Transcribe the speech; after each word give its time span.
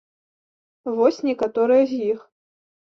Вось 0.97 1.21
некаторыя 1.29 1.83
з 1.95 2.03
іх. 2.11 2.29